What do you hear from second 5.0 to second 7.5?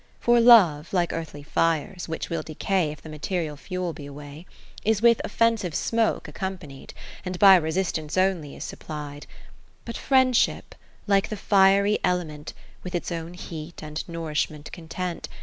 with offensive smoke accompanied. And